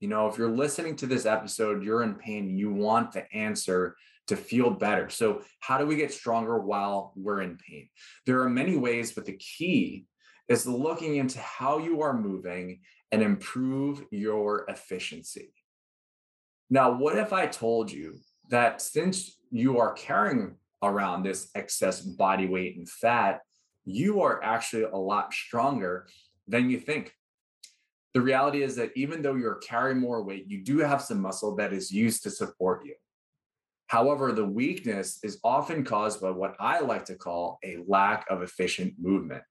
You 0.00 0.08
know, 0.08 0.26
if 0.28 0.38
you're 0.38 0.50
listening 0.50 0.96
to 0.96 1.06
this 1.06 1.26
episode, 1.26 1.84
you're 1.84 2.02
in 2.02 2.14
pain, 2.14 2.56
you 2.56 2.72
want 2.72 3.12
the 3.12 3.30
answer 3.34 3.96
to 4.28 4.36
feel 4.36 4.70
better. 4.70 5.10
So, 5.10 5.42
how 5.60 5.76
do 5.76 5.86
we 5.86 5.96
get 5.96 6.12
stronger 6.12 6.58
while 6.58 7.12
we're 7.16 7.42
in 7.42 7.58
pain? 7.58 7.88
There 8.24 8.40
are 8.40 8.48
many 8.48 8.76
ways, 8.76 9.12
but 9.12 9.26
the 9.26 9.36
key 9.36 10.06
is 10.48 10.66
looking 10.66 11.16
into 11.16 11.38
how 11.38 11.78
you 11.78 12.00
are 12.00 12.18
moving 12.18 12.80
and 13.12 13.22
improve 13.22 14.02
your 14.10 14.64
efficiency. 14.68 15.52
Now, 16.70 16.92
what 16.92 17.18
if 17.18 17.32
I 17.32 17.46
told 17.46 17.92
you 17.92 18.14
that 18.48 18.80
since 18.80 19.36
you 19.50 19.78
are 19.80 19.92
carrying 19.92 20.56
around 20.82 21.24
this 21.24 21.50
excess 21.54 22.00
body 22.00 22.46
weight 22.46 22.76
and 22.76 22.88
fat, 22.88 23.40
you 23.84 24.22
are 24.22 24.42
actually 24.42 24.84
a 24.84 24.96
lot 24.96 25.34
stronger 25.34 26.06
than 26.48 26.70
you 26.70 26.80
think? 26.80 27.12
The 28.12 28.20
reality 28.20 28.62
is 28.62 28.76
that 28.76 28.90
even 28.96 29.22
though 29.22 29.36
you're 29.36 29.56
carrying 29.56 30.00
more 30.00 30.22
weight, 30.22 30.46
you 30.48 30.64
do 30.64 30.78
have 30.78 31.02
some 31.02 31.20
muscle 31.20 31.54
that 31.56 31.72
is 31.72 31.90
used 31.90 32.22
to 32.24 32.30
support 32.30 32.84
you. 32.84 32.94
However, 33.86 34.32
the 34.32 34.44
weakness 34.44 35.18
is 35.22 35.38
often 35.42 35.84
caused 35.84 36.20
by 36.20 36.30
what 36.30 36.56
I 36.60 36.80
like 36.80 37.04
to 37.06 37.16
call 37.16 37.58
a 37.64 37.78
lack 37.86 38.24
of 38.30 38.42
efficient 38.42 38.94
movement. 38.98 39.42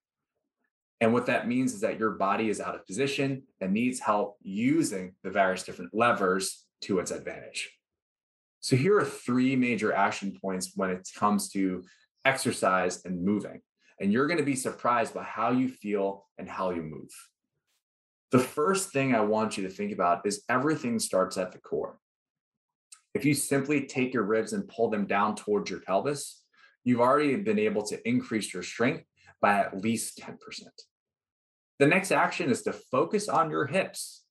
And 1.01 1.13
what 1.13 1.25
that 1.27 1.47
means 1.47 1.73
is 1.73 1.81
that 1.81 1.99
your 1.99 2.11
body 2.11 2.49
is 2.49 2.59
out 2.59 2.75
of 2.75 2.85
position 2.85 3.43
and 3.61 3.73
needs 3.73 3.99
help 3.99 4.37
using 4.41 5.15
the 5.23 5.29
various 5.29 5.63
different 5.63 5.93
levers 5.93 6.65
to 6.81 6.99
its 6.99 7.11
advantage. 7.11 7.69
So, 8.61 8.75
here 8.75 8.97
are 8.97 9.05
three 9.05 9.55
major 9.55 9.93
action 9.93 10.37
points 10.41 10.73
when 10.75 10.89
it 10.89 11.07
comes 11.15 11.49
to 11.51 11.83
exercise 12.25 13.05
and 13.05 13.23
moving. 13.23 13.61
And 14.01 14.11
you're 14.11 14.27
going 14.27 14.39
to 14.39 14.43
be 14.43 14.55
surprised 14.55 15.13
by 15.13 15.23
how 15.23 15.51
you 15.51 15.69
feel 15.69 16.27
and 16.37 16.49
how 16.49 16.71
you 16.71 16.81
move. 16.81 17.11
The 18.31 18.39
first 18.39 18.91
thing 18.91 19.15
I 19.15 19.21
want 19.21 19.57
you 19.57 19.63
to 19.63 19.74
think 19.74 19.91
about 19.91 20.25
is 20.25 20.43
everything 20.50 21.00
starts 21.00 21.38
at 21.38 21.51
the 21.51 21.57
core. 21.57 21.98
If 23.15 23.25
you 23.25 23.33
simply 23.33 23.88
take 23.88 24.13
your 24.13 24.24
ribs 24.24 24.53
and 24.53 24.67
pull 24.67 24.89
them 24.89 25.07
down 25.07 25.36
towards 25.36 25.69
your 25.71 25.79
pelvis, 25.79 26.43
you've 26.83 27.01
already 27.01 27.36
been 27.38 27.57
able 27.57 27.83
to 27.88 28.07
increase 28.07 28.53
your 28.53 28.62
strength 28.62 29.03
by 29.41 29.59
at 29.59 29.81
least 29.81 30.19
10%. 30.19 30.38
The 31.79 31.88
next 31.88 32.12
action 32.12 32.51
is 32.51 32.62
to 32.63 32.74
focus 32.74 33.29
on 33.29 33.50
your 33.50 33.65
hips. 33.65 34.24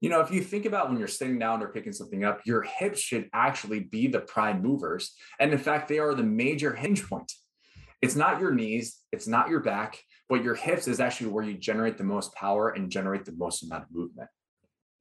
You 0.00 0.10
know, 0.10 0.20
if 0.20 0.30
you 0.30 0.42
think 0.42 0.64
about 0.64 0.88
when 0.88 0.98
you're 0.98 1.08
sitting 1.08 1.40
down 1.40 1.60
or 1.60 1.68
picking 1.68 1.92
something 1.92 2.24
up, 2.24 2.42
your 2.44 2.62
hips 2.62 3.00
should 3.00 3.28
actually 3.32 3.80
be 3.80 4.06
the 4.06 4.20
prime 4.20 4.62
movers. 4.62 5.14
And 5.40 5.52
in 5.52 5.58
fact, 5.58 5.88
they 5.88 5.98
are 5.98 6.14
the 6.14 6.22
major 6.22 6.72
hinge 6.72 7.04
point. 7.08 7.32
It's 8.00 8.14
not 8.14 8.40
your 8.40 8.52
knees, 8.52 8.98
it's 9.10 9.26
not 9.26 9.48
your 9.48 9.58
back, 9.58 9.98
but 10.28 10.44
your 10.44 10.54
hips 10.54 10.88
is 10.88 11.00
actually 11.00 11.30
where 11.30 11.44
you 11.44 11.54
generate 11.54 11.98
the 11.98 12.04
most 12.04 12.34
power 12.34 12.70
and 12.70 12.90
generate 12.90 13.24
the 13.24 13.32
most 13.32 13.62
amount 13.62 13.84
of 13.84 13.90
movement. 13.90 14.28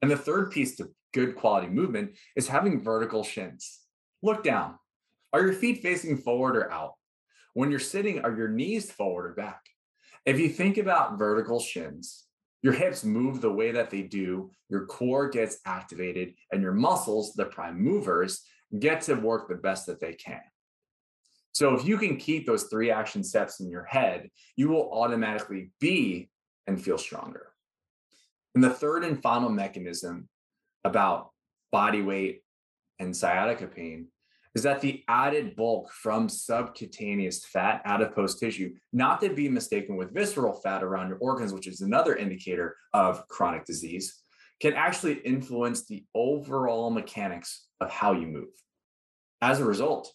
And 0.01 0.09
the 0.09 0.17
third 0.17 0.51
piece 0.51 0.75
to 0.77 0.89
good 1.13 1.35
quality 1.35 1.67
movement 1.67 2.11
is 2.35 2.47
having 2.47 2.81
vertical 2.81 3.23
shins. 3.23 3.79
Look 4.21 4.43
down. 4.43 4.75
Are 5.33 5.41
your 5.41 5.53
feet 5.53 5.81
facing 5.81 6.17
forward 6.17 6.55
or 6.55 6.71
out? 6.71 6.93
When 7.53 7.71
you're 7.71 7.79
sitting, 7.79 8.23
are 8.23 8.35
your 8.35 8.49
knees 8.49 8.91
forward 8.91 9.31
or 9.31 9.33
back? 9.33 9.61
If 10.25 10.39
you 10.39 10.49
think 10.49 10.77
about 10.77 11.17
vertical 11.17 11.59
shins, 11.59 12.25
your 12.61 12.73
hips 12.73 13.03
move 13.03 13.41
the 13.41 13.51
way 13.51 13.71
that 13.71 13.89
they 13.89 14.01
do, 14.01 14.51
your 14.69 14.85
core 14.85 15.29
gets 15.29 15.59
activated, 15.65 16.33
and 16.51 16.61
your 16.61 16.73
muscles, 16.73 17.33
the 17.33 17.45
prime 17.45 17.81
movers, 17.81 18.41
get 18.79 19.01
to 19.03 19.15
work 19.15 19.47
the 19.47 19.55
best 19.55 19.85
that 19.85 19.99
they 19.99 20.13
can. 20.13 20.41
So 21.57 21.73
if 21.73 21.87
you 21.87 21.97
can 21.97 22.17
keep 22.17 22.45
those 22.45 22.65
three 22.65 22.91
action 22.91 23.23
steps 23.23 23.61
in 23.61 23.71
your 23.71 23.83
head, 23.83 24.29
you 24.55 24.69
will 24.69 24.91
automatically 24.93 25.71
be 25.79 26.29
and 26.67 26.79
feel 26.79 26.99
stronger. 26.99 27.47
And 28.53 28.63
the 28.63 28.69
third 28.69 29.03
and 29.03 29.19
final 29.19 29.49
mechanism 29.49 30.29
about 30.83 31.31
body 31.71 32.03
weight 32.03 32.43
and 32.99 33.17
sciatica 33.17 33.65
pain 33.65 34.09
is 34.53 34.61
that 34.61 34.81
the 34.81 35.03
added 35.07 35.55
bulk 35.55 35.91
from 35.91 36.29
subcutaneous 36.29 37.43
fat, 37.43 37.81
adipose 37.85 38.39
tissue, 38.39 38.75
not 38.93 39.19
to 39.21 39.33
be 39.33 39.49
mistaken 39.49 39.97
with 39.97 40.13
visceral 40.13 40.53
fat 40.53 40.83
around 40.83 41.07
your 41.07 41.17
organs, 41.17 41.53
which 41.53 41.65
is 41.65 41.81
another 41.81 42.15
indicator 42.15 42.75
of 42.93 43.27
chronic 43.29 43.65
disease, 43.65 44.21
can 44.61 44.73
actually 44.73 45.15
influence 45.25 45.87
the 45.87 46.05
overall 46.13 46.91
mechanics 46.91 47.65
of 47.81 47.89
how 47.89 48.11
you 48.11 48.27
move. 48.27 48.53
As 49.41 49.59
a 49.59 49.65
result, 49.65 50.13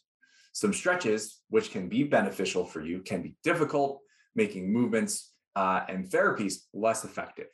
some 0.52 0.72
stretches, 0.72 1.40
which 1.48 1.70
can 1.70 1.88
be 1.88 2.04
beneficial 2.04 2.64
for 2.64 2.82
you, 2.82 3.00
can 3.00 3.22
be 3.22 3.34
difficult, 3.42 4.00
making 4.34 4.72
movements 4.72 5.32
uh, 5.56 5.82
and 5.88 6.06
therapies 6.06 6.60
less 6.72 7.04
effective. 7.04 7.46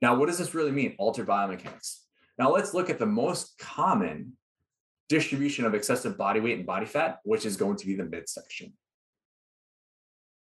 Now, 0.00 0.16
what 0.16 0.26
does 0.26 0.38
this 0.38 0.54
really 0.54 0.72
mean? 0.72 0.94
Altered 0.98 1.28
biomechanics. 1.28 2.00
Now, 2.38 2.50
let's 2.50 2.74
look 2.74 2.90
at 2.90 2.98
the 2.98 3.06
most 3.06 3.56
common 3.58 4.36
distribution 5.08 5.64
of 5.64 5.74
excessive 5.74 6.18
body 6.18 6.40
weight 6.40 6.58
and 6.58 6.66
body 6.66 6.86
fat, 6.86 7.18
which 7.24 7.46
is 7.46 7.56
going 7.56 7.76
to 7.76 7.86
be 7.86 7.94
the 7.94 8.04
midsection. 8.04 8.72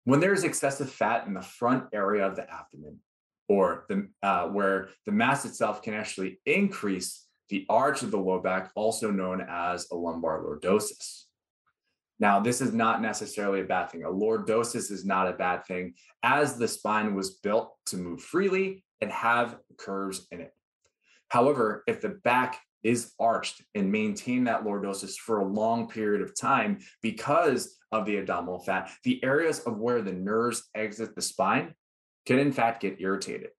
When 0.03 0.19
there's 0.19 0.43
excessive 0.43 0.91
fat 0.91 1.27
in 1.27 1.33
the 1.33 1.41
front 1.41 1.85
area 1.93 2.25
of 2.25 2.35
the 2.35 2.43
abdomen, 2.43 2.99
or 3.49 3.85
the, 3.87 4.09
uh, 4.21 4.47
where 4.47 4.89
the 5.05 5.11
mass 5.11 5.45
itself 5.45 5.81
can 5.81 5.93
actually 5.93 6.39
increase 6.45 7.25
the 7.49 7.65
arch 7.69 8.03
of 8.03 8.11
the 8.11 8.17
low 8.17 8.39
back, 8.39 8.71
also 8.75 9.09
known 9.09 9.45
as 9.49 9.87
a 9.91 9.95
lumbar 9.95 10.43
lordosis. 10.43 11.26
Now, 12.19 12.39
this 12.39 12.61
is 12.61 12.73
not 12.73 13.01
necessarily 13.01 13.61
a 13.61 13.65
bad 13.65 13.91
thing. 13.91 14.03
A 14.03 14.09
lordosis 14.09 14.91
is 14.91 15.05
not 15.05 15.27
a 15.27 15.33
bad 15.33 15.65
thing, 15.65 15.93
as 16.23 16.57
the 16.57 16.67
spine 16.67 17.13
was 17.13 17.35
built 17.35 17.75
to 17.87 17.97
move 17.97 18.21
freely 18.21 18.83
and 19.01 19.11
have 19.11 19.57
curves 19.77 20.27
in 20.31 20.41
it. 20.41 20.53
However, 21.29 21.83
if 21.87 22.01
the 22.01 22.09
back 22.09 22.59
is 22.83 23.13
arched 23.19 23.61
and 23.75 23.91
maintain 23.91 24.45
that 24.45 24.63
lordosis 24.63 25.15
for 25.15 25.39
a 25.39 25.45
long 25.45 25.87
period 25.87 26.21
of 26.21 26.39
time 26.39 26.79
because 27.01 27.77
of 27.91 28.05
the 28.05 28.17
abdominal 28.17 28.59
fat, 28.59 28.89
the 29.03 29.23
areas 29.23 29.59
of 29.61 29.77
where 29.77 30.01
the 30.01 30.13
nerves 30.13 30.69
exit 30.73 31.13
the 31.15 31.21
spine 31.21 31.73
can 32.25 32.39
in 32.39 32.51
fact 32.51 32.81
get 32.81 32.99
irritated. 32.99 33.49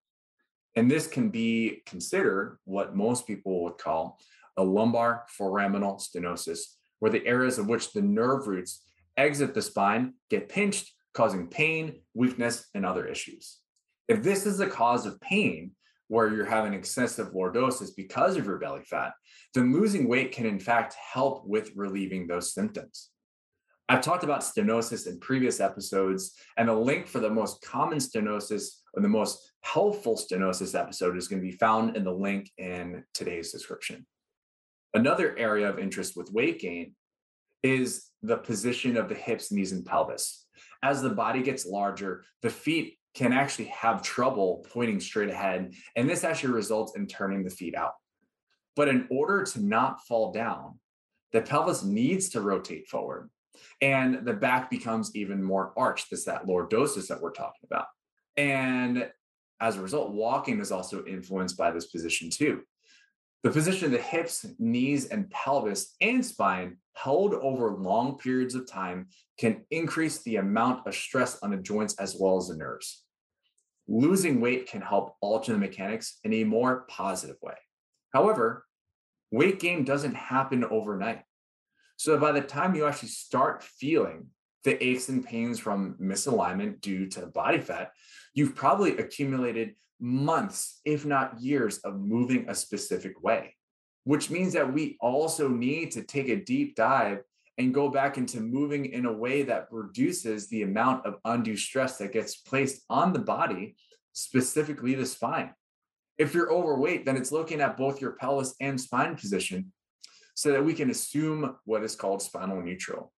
And 0.75 0.89
this 0.89 1.07
can 1.07 1.29
be 1.29 1.81
considered 1.85 2.57
what 2.65 2.95
most 2.95 3.27
people 3.27 3.63
would 3.63 3.77
call 3.77 4.19
a 4.57 4.63
lumbar 4.63 5.25
foraminal 5.37 6.01
stenosis, 6.01 6.59
where 6.99 7.11
the 7.11 7.25
areas 7.25 7.57
of 7.57 7.67
which 7.67 7.93
the 7.93 8.01
nerve 8.01 8.47
roots 8.47 8.83
exit 9.17 9.53
the 9.53 9.61
spine 9.61 10.13
get 10.29 10.49
pinched, 10.49 10.91
causing 11.13 11.47
pain, 11.47 12.01
weakness, 12.13 12.67
and 12.73 12.85
other 12.85 13.05
issues. 13.05 13.59
If 14.07 14.23
this 14.23 14.45
is 14.45 14.57
the 14.57 14.67
cause 14.67 15.05
of 15.05 15.19
pain, 15.21 15.71
where 16.09 16.33
you're 16.33 16.45
having 16.45 16.73
excessive 16.73 17.33
lordosis 17.33 17.95
because 17.95 18.35
of 18.35 18.45
your 18.45 18.57
belly 18.57 18.81
fat, 18.83 19.13
then 19.53 19.71
losing 19.71 20.07
weight 20.07 20.31
can 20.31 20.45
in 20.45 20.59
fact 20.59 20.95
help 21.13 21.45
with 21.47 21.71
relieving 21.75 22.27
those 22.27 22.53
symptoms. 22.53 23.09
I've 23.87 24.01
talked 24.01 24.23
about 24.23 24.41
stenosis 24.41 25.07
in 25.07 25.19
previous 25.19 25.59
episodes, 25.59 26.35
and 26.57 26.67
the 26.67 26.73
link 26.73 27.07
for 27.07 27.19
the 27.19 27.29
most 27.29 27.61
common 27.61 27.99
stenosis 27.99 28.69
or 28.93 29.01
the 29.01 29.07
most 29.07 29.51
helpful 29.61 30.15
stenosis 30.15 30.79
episode 30.79 31.17
is 31.17 31.27
going 31.27 31.41
to 31.41 31.47
be 31.47 31.57
found 31.57 31.95
in 31.95 32.03
the 32.03 32.13
link 32.13 32.51
in 32.57 33.03
today's 33.13 33.51
description. 33.51 34.05
Another 34.93 35.37
area 35.37 35.69
of 35.69 35.79
interest 35.79 36.15
with 36.15 36.31
weight 36.31 36.59
gain 36.59 36.95
is 37.63 38.07
the 38.21 38.37
position 38.37 38.97
of 38.97 39.09
the 39.09 39.15
hips, 39.15 39.51
knees, 39.51 39.71
and 39.71 39.85
pelvis. 39.85 40.45
As 40.81 41.01
the 41.01 41.09
body 41.09 41.43
gets 41.43 41.65
larger, 41.65 42.23
the 42.41 42.49
feet 42.49 42.97
can 43.13 43.33
actually 43.33 43.65
have 43.65 44.01
trouble 44.01 44.65
pointing 44.71 44.99
straight 44.99 45.29
ahead, 45.29 45.73
and 45.95 46.09
this 46.09 46.23
actually 46.23 46.53
results 46.53 46.95
in 46.95 47.07
turning 47.07 47.43
the 47.43 47.49
feet 47.49 47.75
out. 47.75 47.93
But 48.75 48.87
in 48.87 49.07
order 49.11 49.43
to 49.43 49.61
not 49.61 50.05
fall 50.07 50.31
down, 50.31 50.79
the 51.33 51.41
pelvis 51.41 51.83
needs 51.83 52.29
to 52.29 52.41
rotate 52.41 52.87
forward 52.87 53.29
and 53.81 54.25
the 54.25 54.33
back 54.33 54.69
becomes 54.69 55.15
even 55.15 55.43
more 55.43 55.73
arched. 55.77 56.09
This 56.09 56.25
that 56.25 56.45
lordosis 56.45 57.07
that 57.07 57.21
we're 57.21 57.31
talking 57.31 57.61
about. 57.65 57.85
And 58.37 59.09
as 59.61 59.77
a 59.77 59.81
result, 59.81 60.11
walking 60.11 60.59
is 60.59 60.71
also 60.71 61.05
influenced 61.05 61.57
by 61.57 61.71
this 61.71 61.87
position 61.87 62.29
too. 62.29 62.61
The 63.43 63.51
position 63.51 63.85
of 63.85 63.91
the 63.91 63.99
hips, 63.99 64.45
knees, 64.59 65.05
and 65.05 65.29
pelvis 65.29 65.95
and 66.01 66.25
spine 66.25 66.77
held 66.93 67.33
over 67.33 67.71
long 67.71 68.17
periods 68.17 68.53
of 68.53 68.69
time 68.69 69.07
can 69.37 69.63
increase 69.71 70.21
the 70.23 70.35
amount 70.35 70.85
of 70.85 70.93
stress 70.93 71.41
on 71.41 71.51
the 71.51 71.57
joints 71.57 71.95
as 71.95 72.17
well 72.19 72.37
as 72.37 72.49
the 72.49 72.57
nerves. 72.57 73.05
Losing 73.87 74.41
weight 74.41 74.67
can 74.67 74.81
help 74.81 75.15
alter 75.21 75.53
the 75.53 75.57
mechanics 75.57 76.19
in 76.25 76.33
a 76.33 76.43
more 76.43 76.85
positive 76.89 77.37
way. 77.41 77.55
However, 78.13 78.65
weight 79.31 79.59
gain 79.59 79.85
doesn't 79.85 80.15
happen 80.15 80.65
overnight. 80.65 81.23
So 81.95 82.17
by 82.17 82.33
the 82.33 82.41
time 82.41 82.75
you 82.75 82.85
actually 82.85 83.09
start 83.09 83.63
feeling 83.63 84.27
the 84.65 84.83
aches 84.83 85.07
and 85.07 85.25
pains 85.25 85.59
from 85.59 85.95
misalignment 86.01 86.81
due 86.81 87.07
to 87.07 87.27
body 87.27 87.59
fat, 87.59 87.91
you've 88.33 88.55
probably 88.55 88.97
accumulated 88.97 89.75
months, 89.99 90.79
if 90.85 91.05
not 91.05 91.39
years, 91.39 91.79
of 91.79 91.99
moving 91.99 92.45
a 92.47 92.55
specific 92.55 93.21
way, 93.21 93.55
which 94.03 94.29
means 94.29 94.53
that 94.53 94.71
we 94.73 94.97
also 95.01 95.47
need 95.47 95.91
to 95.91 96.03
take 96.03 96.29
a 96.29 96.43
deep 96.43 96.75
dive 96.75 97.19
and 97.57 97.73
go 97.73 97.89
back 97.89 98.17
into 98.17 98.39
moving 98.39 98.85
in 98.85 99.05
a 99.05 99.11
way 99.11 99.43
that 99.43 99.67
reduces 99.69 100.47
the 100.47 100.63
amount 100.63 101.05
of 101.05 101.17
undue 101.25 101.57
stress 101.57 101.97
that 101.97 102.13
gets 102.13 102.37
placed 102.37 102.83
on 102.89 103.11
the 103.11 103.19
body, 103.19 103.75
specifically 104.13 104.95
the 104.95 105.05
spine. 105.05 105.53
If 106.17 106.33
you're 106.33 106.51
overweight, 106.51 107.05
then 107.05 107.17
it's 107.17 107.31
looking 107.33 107.59
at 107.59 107.77
both 107.77 108.01
your 108.01 108.13
pelvis 108.13 108.55
and 108.61 108.79
spine 108.79 109.15
position 109.15 109.73
so 110.35 110.53
that 110.53 110.63
we 110.63 110.73
can 110.73 110.89
assume 110.89 111.57
what 111.65 111.83
is 111.83 111.97
called 111.97 112.21
spinal 112.21 112.61
neutral. 112.61 113.11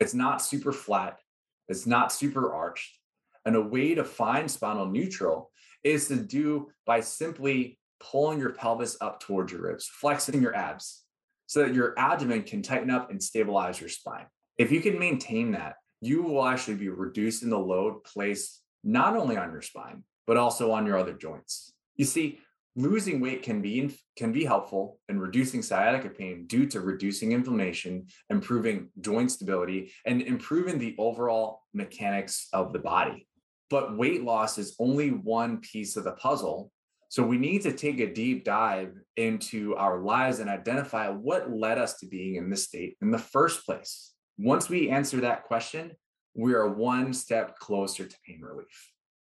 It's 0.00 0.14
not 0.14 0.40
super 0.40 0.72
flat, 0.72 1.20
it's 1.68 1.86
not 1.86 2.10
super 2.10 2.54
arched. 2.54 2.98
And 3.44 3.56
a 3.56 3.60
way 3.60 3.94
to 3.94 4.04
find 4.04 4.50
spinal 4.50 4.86
neutral 4.86 5.50
is 5.82 6.08
to 6.08 6.16
do 6.16 6.70
by 6.86 7.00
simply 7.00 7.78
pulling 8.00 8.38
your 8.38 8.50
pelvis 8.50 8.96
up 9.00 9.20
towards 9.20 9.52
your 9.52 9.62
ribs, 9.62 9.86
flexing 9.86 10.42
your 10.42 10.54
abs 10.54 11.02
so 11.46 11.62
that 11.62 11.74
your 11.74 11.94
abdomen 11.98 12.42
can 12.42 12.62
tighten 12.62 12.90
up 12.90 13.10
and 13.10 13.22
stabilize 13.22 13.80
your 13.80 13.88
spine. 13.88 14.26
If 14.56 14.72
you 14.72 14.80
can 14.80 14.98
maintain 14.98 15.52
that, 15.52 15.76
you 16.00 16.22
will 16.22 16.46
actually 16.46 16.76
be 16.76 16.88
reducing 16.88 17.50
the 17.50 17.58
load 17.58 18.04
placed 18.04 18.62
not 18.82 19.16
only 19.16 19.36
on 19.36 19.52
your 19.52 19.62
spine, 19.62 20.04
but 20.26 20.36
also 20.36 20.70
on 20.70 20.86
your 20.86 20.98
other 20.98 21.14
joints. 21.14 21.72
You 21.96 22.04
see, 22.04 22.40
losing 22.76 23.20
weight 23.20 23.42
can 23.42 23.62
be 23.62 23.96
can 24.16 24.32
be 24.32 24.44
helpful 24.44 24.98
in 25.08 25.18
reducing 25.20 25.62
sciatica 25.62 26.08
pain 26.08 26.46
due 26.46 26.66
to 26.66 26.80
reducing 26.80 27.32
inflammation 27.32 28.06
improving 28.30 28.88
joint 29.00 29.30
stability 29.30 29.92
and 30.04 30.20
improving 30.22 30.78
the 30.78 30.94
overall 30.98 31.62
mechanics 31.72 32.48
of 32.52 32.72
the 32.72 32.78
body 32.80 33.28
but 33.70 33.96
weight 33.96 34.22
loss 34.22 34.58
is 34.58 34.76
only 34.78 35.10
one 35.10 35.58
piece 35.58 35.96
of 35.96 36.04
the 36.04 36.12
puzzle 36.12 36.70
so 37.08 37.22
we 37.22 37.38
need 37.38 37.62
to 37.62 37.72
take 37.72 38.00
a 38.00 38.12
deep 38.12 38.44
dive 38.44 38.92
into 39.16 39.76
our 39.76 40.00
lives 40.00 40.40
and 40.40 40.50
identify 40.50 41.08
what 41.08 41.50
led 41.50 41.78
us 41.78 41.98
to 41.98 42.06
being 42.06 42.36
in 42.36 42.50
this 42.50 42.64
state 42.64 42.96
in 43.02 43.10
the 43.10 43.18
first 43.18 43.64
place 43.64 44.12
once 44.38 44.68
we 44.68 44.90
answer 44.90 45.20
that 45.20 45.44
question 45.44 45.92
we 46.34 46.54
are 46.54 46.68
one 46.68 47.12
step 47.12 47.56
closer 47.58 48.04
to 48.04 48.16
pain 48.26 48.40
relief 48.40 48.92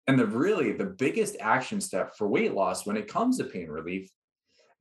and 0.07 0.19
the 0.19 0.25
really 0.25 0.71
the 0.71 0.85
biggest 0.85 1.35
action 1.39 1.81
step 1.81 2.15
for 2.15 2.27
weight 2.27 2.53
loss 2.53 2.85
when 2.85 2.97
it 2.97 3.07
comes 3.07 3.37
to 3.37 3.43
pain 3.43 3.69
relief 3.69 4.09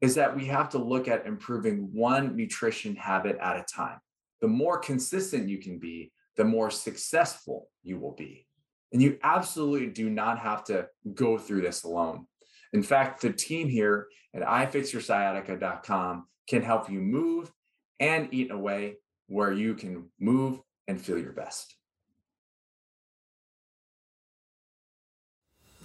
is 0.01 0.15
that 0.15 0.37
we 0.37 0.45
have 0.45 0.69
to 0.69 0.79
look 0.79 1.09
at 1.09 1.27
improving 1.27 1.89
one 1.93 2.37
nutrition 2.37 2.95
habit 2.95 3.39
at 3.41 3.57
a 3.57 3.65
time. 3.65 3.99
The 4.43 4.49
more 4.49 4.79
consistent 4.79 5.49
you 5.49 5.57
can 5.59 5.79
be, 5.79 6.13
the 6.37 6.45
more 6.45 6.71
successful 6.71 7.71
you 7.83 7.99
will 7.99 8.13
be. 8.13 8.47
And 8.95 9.03
you 9.03 9.19
absolutely 9.23 9.89
do 9.89 10.09
not 10.09 10.39
have 10.39 10.65
to 10.65 10.89
go 11.13 11.37
through 11.37 11.63
this 11.63 11.83
alone. 11.83 12.27
In 12.73 12.83
fact, 12.83 13.21
the 13.21 13.33
team 13.33 13.69
here 13.69 14.07
at 14.35 14.43
ifixyoursciatica.com 14.43 16.27
can 16.49 16.63
help 16.63 16.91
you 16.91 17.01
move 17.01 17.53
and 18.01 18.29
eat 18.33 18.51
in 18.51 18.57
a 18.57 18.59
way 18.59 18.97
where 19.27 19.53
you 19.53 19.75
can 19.75 20.11
move 20.19 20.61
and 20.87 21.01
feel 21.01 21.19
your 21.19 21.33
best. 21.33 21.75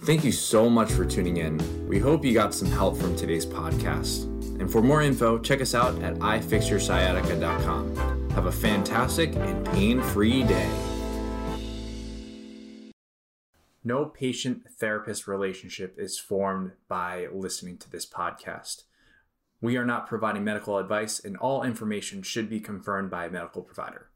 Thank 0.02 0.24
you 0.24 0.32
so 0.32 0.70
much 0.70 0.90
for 0.90 1.04
tuning 1.04 1.36
in. 1.36 1.88
We 1.88 1.98
hope 1.98 2.24
you 2.24 2.32
got 2.32 2.54
some 2.54 2.70
help 2.70 2.96
from 2.96 3.14
today's 3.16 3.44
podcast. 3.44 4.24
And 4.60 4.70
for 4.70 4.82
more 4.82 5.02
info, 5.02 5.38
check 5.38 5.60
us 5.60 5.74
out 5.74 6.00
at 6.02 6.14
ifixyoursciatica.com. 6.14 8.30
Have 8.30 8.46
a 8.46 8.52
fantastic 8.52 9.34
and 9.34 9.66
pain 9.66 10.00
free 10.00 10.42
day. 10.44 10.70
No 13.82 14.04
patient 14.04 14.66
therapist 14.78 15.26
relationship 15.26 15.94
is 15.98 16.18
formed 16.18 16.72
by 16.86 17.28
listening 17.32 17.78
to 17.78 17.90
this 17.90 18.04
podcast. 18.04 18.82
We 19.62 19.76
are 19.78 19.86
not 19.86 20.06
providing 20.06 20.44
medical 20.44 20.76
advice, 20.76 21.18
and 21.18 21.36
all 21.36 21.62
information 21.62 22.22
should 22.22 22.50
be 22.50 22.60
confirmed 22.60 23.10
by 23.10 23.26
a 23.26 23.30
medical 23.30 23.62
provider. 23.62 24.09